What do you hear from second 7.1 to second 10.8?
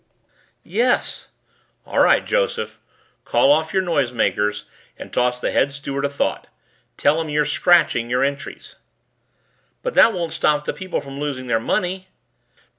him you're scratching your entries." "But that won't stop the